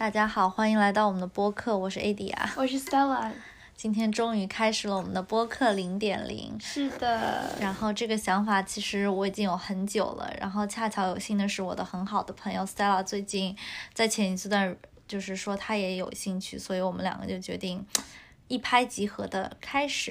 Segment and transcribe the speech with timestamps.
[0.00, 3.30] 大家好，欢迎来到我们的播客，我是 Adi 啊，我是 Stella。
[3.76, 6.58] 今天终于开始了我们的播客零点零。
[6.58, 7.54] 是的。
[7.60, 13.54] 然后这个想法其实我已经有很久了，然后恰巧有幸的是我的很好的朋友 Stella 最近
[13.92, 14.74] 在前一次段
[15.06, 17.84] 就是说他也有兴趣，所以我们两个就决定。
[18.48, 20.10] 一拍即合的开始，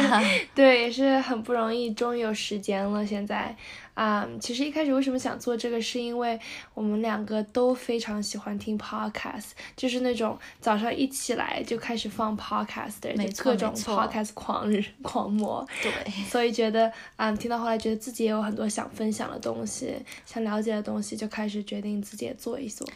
[0.54, 3.04] 对，也是很不容易，终于有时间了。
[3.04, 3.54] 现在，
[3.94, 6.38] 啊，其实一开始为什么想做这个，是因为
[6.74, 15.66] 我们两个都非常喜欢听 podcast，就是那种早上一起来就开始放 podcast 的，各种 podcast 狂人狂魔。
[15.82, 15.92] 对，
[16.24, 19.94] 所以觉得，啊，听到后来觉得自己也有很多想分享的东西，
[20.26, 22.86] 想了解的东西，就开始决定自己也做一做。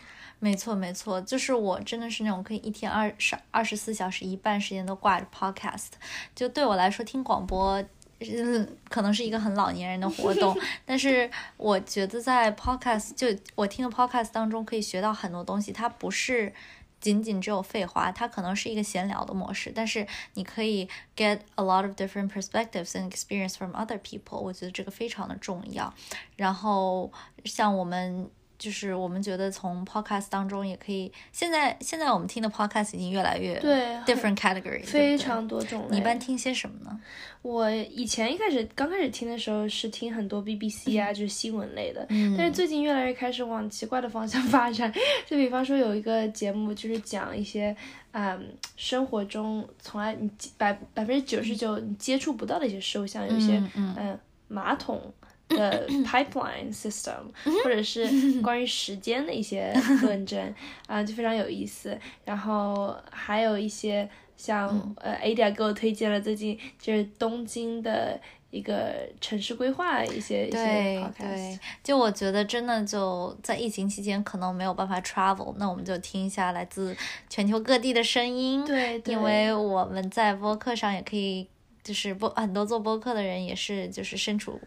[0.41, 5.89] 没错，没错，就是我真的是那种可以一天二十二十四小时一半时间都挂着 podcast。
[6.33, 7.83] 就对我来说，听广播，
[8.21, 10.57] 嗯，可能是一个很老年人的活动。
[10.85, 15.73] 但是我觉得在 podcast，就我听的 podcast 当中，可以学到很多东西。
[15.73, 16.53] 它不是
[17.01, 19.73] 仅仅只有废话，它可能是一个闲聊的模式。
[19.75, 24.39] 但是你可以 get a lot of different perspectives and experience from other people。
[24.39, 25.95] 我觉得这个非常的重要。
[26.37, 27.13] 然后
[27.45, 28.29] 像我们。
[28.59, 35.89] 就是我们觉得从 podcast 当中也可以，现在现在我们听的 podcast 已经越来越对 different category，非常多种类。
[35.93, 37.01] 你一般听些什么呢？
[37.43, 42.05] 我以前一开始刚开始听的时候是听很多 BBC 啊，就是新闻类的。
[42.09, 42.35] 嗯。
[42.37, 44.93] 但是最近越来越开始往奇怪的方向 发展，
[45.25, 47.75] 就比方说有一个节目就是讲一些
[48.11, 55.01] 嗯生活中从来你百百分之九十九你接触不到的一些事物，像有一些嗯马桶。
[55.49, 57.23] 的 pipeline system，
[57.65, 60.55] 或者是关于时间的一些论证
[60.87, 61.99] 啊，就非常有意思。
[62.25, 71.19] 然后还有一些像呃，Ada 给我推荐了最近就是东京的一个城市规划一些一些 podcast。
[71.19, 76.97] 对，就我觉得真的就在疫情期间可能没有办法 travel，那我们就听一下来自
[77.29, 78.65] 全球各地的声音。
[78.65, 81.49] 对，因为我们在播客上也可以，
[81.83, 84.61] 就是播很多做播客的人也是就是身处。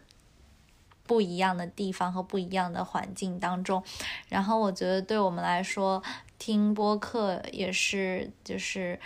[1.05, 3.83] 不一样的地方和不一样的环境当中，
[4.29, 6.01] 然后我觉得对我们来说，
[6.39, 8.99] 听播客也是，就是，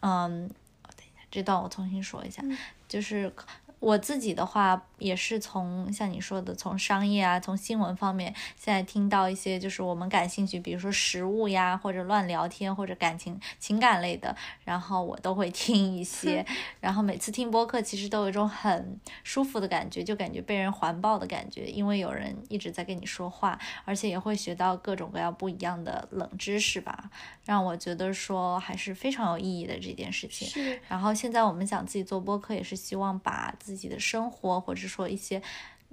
[0.00, 2.42] 嗯，等一下，这段我重新说一下，
[2.88, 3.32] 就是
[3.80, 4.82] 我自己的话。
[5.00, 16.44] 也是从像你说的，从商业啊，从新闻方面，现在听到一些就是我们感兴趣，比如说食物呀，或者乱聊天，或者感情情感类的，然后我都会听一些。
[16.80, 27.10] 然后每次听播客，其实都有一种很舒服的感觉，就感觉被人环抱的感觉，因为有人一直在跟你说话，而且也会学到各种各样不一样的冷知识吧，
[27.46, 30.46] 让我觉得说还是非常有意义的这件事情。
[30.46, 30.78] 是。
[30.86, 34.80] 然后现在我们想自己做播客，也是希望把自自己的生活或者。
[34.90, 35.40] 说一些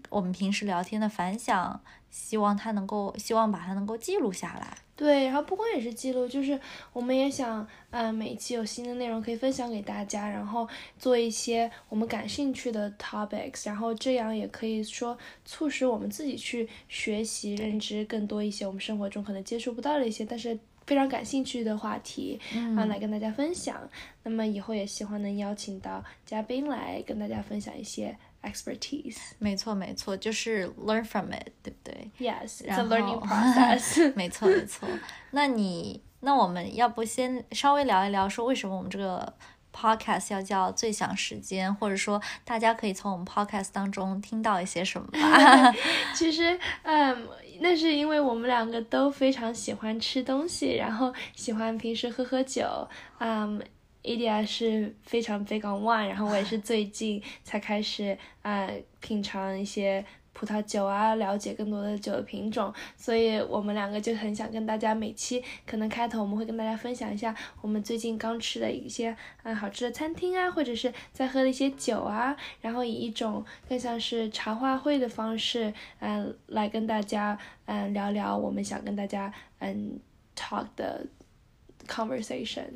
[0.10, 1.80] 我们平时聊天的反响，
[2.10, 4.76] 希望他能够，希望把它能够记录下来。
[4.96, 6.60] 对，然后不光也是记录，就是
[6.94, 10.68] 我们也想，嗯，每一期有新的内容可以分享给大家，然后
[10.98, 22.40] 做一些我们感兴趣的 topics，然后这样也可以说促使我们自己去学习、认知更多一些我们生活中可能接触不到的一些，但是非常感兴趣的话题，
[22.76, 23.78] 啊，来跟大家分享。
[24.24, 28.18] 那么以后也希望能邀请到嘉宾来跟大家分享一些。
[28.44, 34.14] expertise，没错没错，就是 learn from it，对不对？Yes，it's a learning process。
[34.16, 34.88] 没错没错。
[35.32, 39.34] 那你那我们要不先稍微聊一聊，说为什么我们这个
[39.76, 45.74] podcast 要叫最想时间，或者说大家可以从我们 podcast 当中听到一些什么吧？
[46.16, 47.28] 其实，嗯，
[47.60, 52.88] 那是因为我们两个都非常喜欢吃东西，然后喜欢平时喝喝酒，
[53.20, 53.62] 嗯。
[54.04, 58.66] Edia 是非常 big one，然后我也是最近才开始啊
[59.02, 60.06] 品尝一些
[60.38, 80.00] 葡萄酒啊，了解更多的酒的品种，所以我们两个就很想跟大家每期可能开头我们会跟大家分享一下我们最近刚吃的一些嗯好吃的餐厅啊，或者是在喝的一些酒啊，然后以一种更像是茶话会的方式嗯来跟大家嗯聊聊我们想跟大家嗯
[80.36, 81.04] talk 的
[81.88, 82.68] conversation。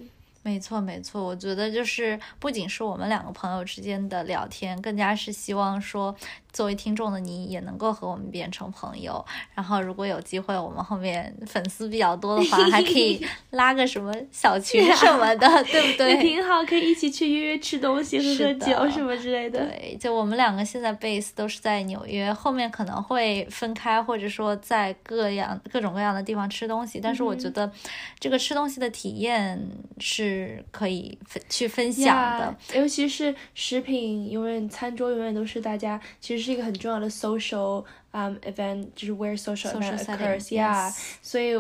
[0.43, 6.15] 没错，没错，我觉得就是不仅是我们两个朋友之间的聊天，更加是希望说。
[6.51, 16.09] 作为听众的你也能够和我们变成朋友，然后如果有机会，我们后面粉丝比较多的话，还可以 拉个什么小群什么的，对不对？
[16.09, 19.65] 也挺好，可以一起去约约吃东西、喝喝酒什么之类的。
[19.65, 26.99] 对，就我们两个现在 base 都是在纽约，后面可能会分开，或者说在各样各种各样的地方吃东西。
[26.99, 27.71] 但是我觉得
[28.19, 29.57] 这个吃东西的体验
[29.99, 30.30] 是
[30.70, 36.46] 可以分去分享的，尤其是食品，永远餐桌永远都是大家其实。
[36.46, 40.94] 是一个很重要的 social um event，就是 where social event occurs，yeah。
[41.20, 41.54] 所以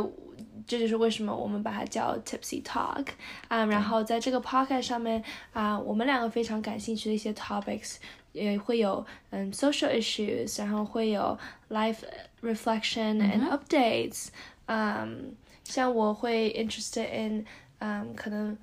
[0.64, 3.08] 这就是为什么我们把它叫 Tipsy Talk
[3.48, 7.96] 啊、然后在这个 podcast 上面啊、我们两个非常感兴趣的一些 topics
[8.30, 11.36] 也会有嗯 social issues，然后会有
[11.70, 12.04] life
[12.40, 14.28] reflection and updates，
[14.66, 15.34] 嗯，
[15.64, 17.44] 像我会 interested in
[17.83, 18.55] 嗯可能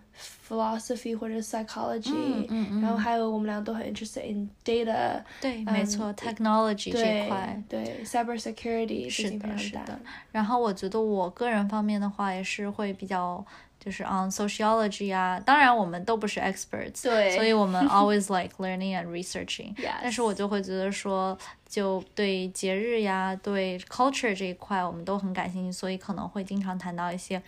[0.49, 2.49] philosophy 或者 psychology，、
[2.81, 7.61] 然后还有我们俩都很 interested in data，对，没错，technology 这一块。
[7.69, 9.99] 对 cyber security 是的，是的。
[10.31, 13.44] 然后我觉得我个人方面的话，也是会比较
[13.81, 15.41] 就是 on sociology 啊。
[15.41, 19.75] 当然，我们都不是 experts，对所以我们 always like learning and researching。
[20.00, 21.37] 但是我就会觉得说，
[21.69, 27.43] 就对节日呀、对 culture 这一块，我们都很感兴趣，所以可能会经常谈到一些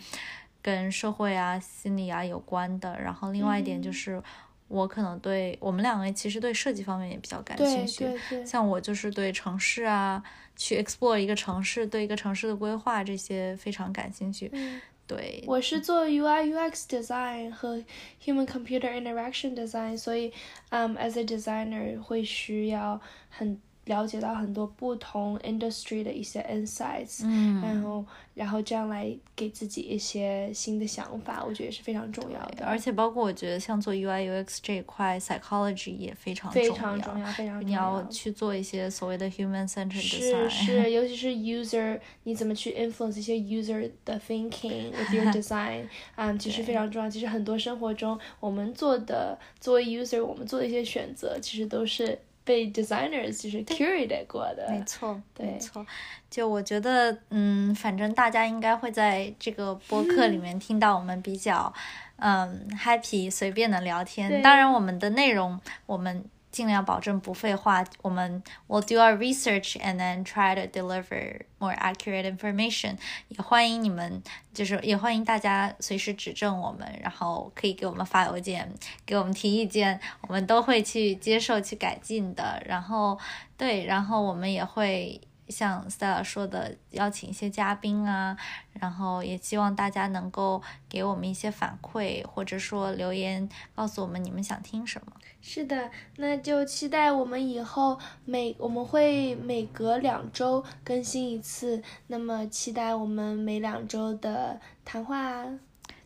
[0.61, 2.99] 跟社会啊、心理啊有关的。
[2.99, 4.21] 然后另外一嗯点就是，
[4.67, 8.45] 我可能对我们两个其实对设计方面也比较感兴趣。
[8.45, 10.23] 像我就是对城市啊，
[10.55, 14.49] 去 explore 一个城市，对一个城市的规划这些非常感兴趣。
[14.53, 17.83] 嗯对，我是做 UI UX design 和
[18.23, 20.31] human computer interaction design，所以，
[20.69, 23.59] 嗯、a s a designer 会需要很
[23.91, 38.03] 了解到很多不同 industry 的一些 insights，嗯，然后然后这样来给自己一些新的想法，我觉得也是非常重要的，而且包括我觉得像做 UI UX 这一块，psychology 也非常非重常重要，非常重要你要要。
[38.09, 40.49] 去做一些所谓的 human centered 是 design。
[40.49, 45.85] 是， 尤其是 user，你怎么去 influence 一些 user 的 thinking with your design，
[46.15, 47.09] 嗯，其实非常重要。
[47.09, 54.67] 其实很多生活中我们做的作为 user，我们做的一些选择，其实都是被 designers 就是 curate 过的。
[54.69, 55.85] 没错，对没错。
[56.29, 61.73] 就我觉得，嗯，反正大家应该会在这个播客里面听到我们比较，
[62.17, 64.41] 嗯，happy 随便的聊天。
[64.41, 67.83] 当然，我们的内容我们尽量保证不废话。
[68.01, 72.97] 我们 will do our research and then try to deliver more accurate information。
[73.29, 74.21] 也欢迎你们，
[74.53, 78.71] 就是也欢迎大家随时指正我们，然后可以给我们发邮件，
[79.05, 82.61] 给我们提意见，我们都会去接受、去改进的。
[82.65, 83.17] 然后，
[83.57, 85.21] 对，然后我们也会。
[85.51, 88.37] 像 Stella 说的，邀请一些嘉宾啊，
[88.79, 95.11] 然后也希望大家能够给我们一些反馈，或者说留言告诉我们你们想听什么。
[95.41, 105.45] 是的，那就期待我们以后每我们会每隔两周更新一次，那么期待我们每两周的谈话。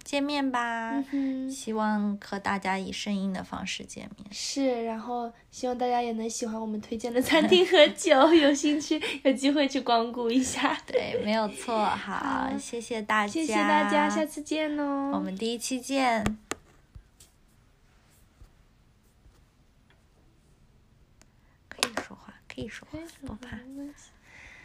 [0.06, 1.50] 见面吧，嗯。
[1.52, 4.28] 希望和大家以声音的方式见面。
[4.32, 10.78] 是，然后希望大家也能喜欢我们推荐的餐厅和酒， 有兴趣有机会去光顾一下。
[10.86, 11.84] 对，没有错。
[11.84, 15.12] 好，好谢谢大家，谢谢大家，下次见哦。
[15.14, 16.24] 我们第一期见。
[21.68, 23.58] 可以说话，可以说话，不怕。